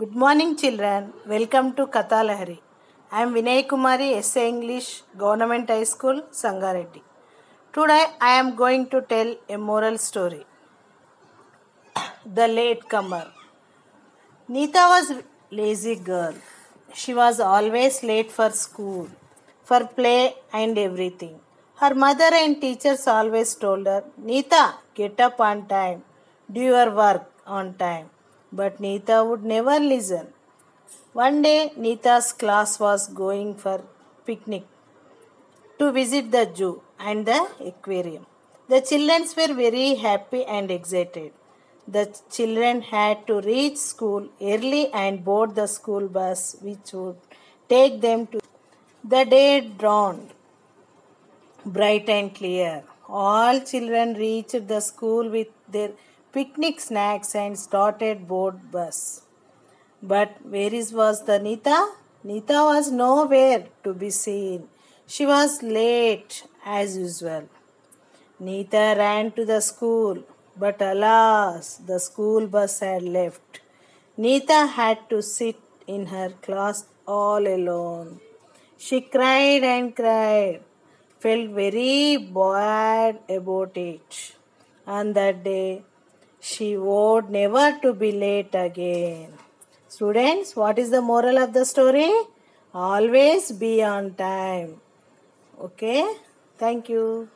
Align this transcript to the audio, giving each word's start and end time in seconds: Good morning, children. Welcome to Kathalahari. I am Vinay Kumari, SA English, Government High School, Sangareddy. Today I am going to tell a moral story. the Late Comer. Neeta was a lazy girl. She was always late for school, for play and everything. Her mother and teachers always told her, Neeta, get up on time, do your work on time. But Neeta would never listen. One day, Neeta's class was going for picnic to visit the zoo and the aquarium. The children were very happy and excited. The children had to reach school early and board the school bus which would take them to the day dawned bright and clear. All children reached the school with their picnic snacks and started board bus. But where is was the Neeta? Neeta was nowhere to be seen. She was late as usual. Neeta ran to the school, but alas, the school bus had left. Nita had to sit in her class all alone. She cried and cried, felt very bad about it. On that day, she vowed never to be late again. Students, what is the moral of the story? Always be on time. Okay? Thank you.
Good 0.00 0.14
morning, 0.20 0.50
children. 0.60 1.12
Welcome 1.30 1.66
to 1.78 1.84
Kathalahari. 1.94 2.58
I 3.12 3.22
am 3.22 3.34
Vinay 3.34 3.66
Kumari, 3.70 4.06
SA 4.28 4.42
English, 4.50 5.02
Government 5.22 5.68
High 5.68 5.88
School, 5.90 6.22
Sangareddy. 6.40 7.02
Today 7.74 8.04
I 8.18 8.30
am 8.38 8.54
going 8.60 8.86
to 8.92 9.02
tell 9.02 9.34
a 9.54 9.58
moral 9.58 9.98
story. 9.98 10.46
the 12.36 12.46
Late 12.48 12.88
Comer. 12.88 13.26
Neeta 14.48 14.84
was 14.94 15.10
a 15.16 15.18
lazy 15.50 15.96
girl. 15.96 16.32
She 16.94 17.12
was 17.12 17.38
always 17.38 18.02
late 18.02 18.32
for 18.32 18.48
school, 18.52 19.10
for 19.64 19.80
play 19.98 20.34
and 20.50 20.78
everything. 20.78 21.34
Her 21.82 21.94
mother 21.94 22.30
and 22.44 22.58
teachers 22.58 23.06
always 23.06 23.54
told 23.54 23.84
her, 23.84 24.04
Neeta, 24.24 24.64
get 24.94 25.20
up 25.20 25.38
on 25.40 25.68
time, 25.68 26.04
do 26.50 26.62
your 26.62 26.90
work 27.02 27.30
on 27.46 27.74
time. 27.74 28.08
But 28.52 28.80
Neeta 28.80 29.28
would 29.28 29.44
never 29.44 29.78
listen. 29.78 30.28
One 31.12 31.42
day, 31.42 31.72
Neeta's 31.78 32.32
class 32.32 32.78
was 32.80 33.06
going 33.08 33.54
for 33.54 33.82
picnic 34.26 34.64
to 35.78 35.92
visit 35.92 36.30
the 36.30 36.50
zoo 36.54 36.82
and 36.98 37.26
the 37.26 37.40
aquarium. 37.60 38.26
The 38.68 38.80
children 38.80 39.22
were 39.36 39.54
very 39.54 39.94
happy 39.94 40.44
and 40.44 40.70
excited. 40.70 41.32
The 41.88 42.04
children 42.30 42.82
had 42.82 43.26
to 43.26 43.40
reach 43.40 43.78
school 43.78 44.28
early 44.40 44.92
and 44.92 45.24
board 45.24 45.54
the 45.54 45.66
school 45.66 46.06
bus 46.08 46.56
which 46.60 46.92
would 46.92 47.16
take 47.68 48.00
them 48.00 48.26
to 48.28 48.40
the 49.02 49.24
day 49.24 49.60
dawned 49.60 50.30
bright 51.64 52.08
and 52.08 52.34
clear. 52.34 52.84
All 53.08 53.60
children 53.60 54.14
reached 54.14 54.68
the 54.68 54.80
school 54.80 55.28
with 55.28 55.48
their 55.68 55.90
picnic 56.32 56.80
snacks 56.80 57.34
and 57.34 57.58
started 57.58 58.28
board 58.28 58.70
bus. 58.70 59.22
But 60.02 60.36
where 60.44 60.72
is 60.72 60.92
was 60.92 61.24
the 61.24 61.38
Neeta? 61.46 61.78
Neeta 62.24 62.64
was 62.72 62.90
nowhere 62.90 63.66
to 63.84 63.92
be 63.92 64.10
seen. 64.10 64.68
She 65.06 65.26
was 65.26 65.62
late 65.62 66.44
as 66.64 66.96
usual. 66.96 67.48
Neeta 68.40 68.96
ran 68.96 69.32
to 69.32 69.44
the 69.44 69.60
school, 69.60 70.22
but 70.56 70.80
alas, 70.80 71.76
the 71.76 71.98
school 71.98 72.46
bus 72.46 72.80
had 72.80 73.02
left. 73.02 73.60
Nita 74.16 74.66
had 74.66 75.08
to 75.10 75.22
sit 75.22 75.56
in 75.86 76.06
her 76.06 76.30
class 76.42 76.86
all 77.06 77.46
alone. 77.46 78.20
She 78.78 79.00
cried 79.00 79.64
and 79.64 79.94
cried, 79.94 80.60
felt 81.18 81.50
very 81.50 82.16
bad 82.16 83.18
about 83.28 83.76
it. 83.76 84.36
On 84.86 85.12
that 85.12 85.44
day, 85.44 85.82
she 86.40 86.74
vowed 86.74 87.30
never 87.30 87.78
to 87.82 87.92
be 87.92 88.12
late 88.12 88.54
again. 88.54 89.32
Students, 89.88 90.56
what 90.56 90.78
is 90.78 90.90
the 90.90 91.02
moral 91.02 91.38
of 91.38 91.52
the 91.52 91.64
story? 91.64 92.12
Always 92.72 93.52
be 93.52 93.82
on 93.82 94.14
time. 94.14 94.80
Okay? 95.60 96.06
Thank 96.58 96.88
you. 96.88 97.28